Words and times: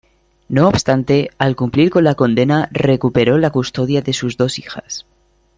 No 0.49 0.67
obstante, 0.67 1.29
al 1.37 1.55
cumplir 1.55 1.91
con 1.91 2.03
la 2.03 2.15
condena, 2.15 2.69
recuperó 2.71 3.37
la 3.37 3.51
custodia 3.51 4.01
de 4.01 4.13
sus 4.13 4.35
dos 4.35 4.57
hijas. 4.57 5.05